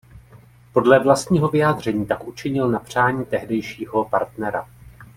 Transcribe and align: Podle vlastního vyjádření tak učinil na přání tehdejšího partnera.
Podle 0.73 0.99
vlastního 1.03 1.47
vyjádření 1.49 2.05
tak 2.05 2.27
učinil 2.27 2.69
na 2.69 2.79
přání 2.79 3.25
tehdejšího 3.25 4.05
partnera. 4.09 4.67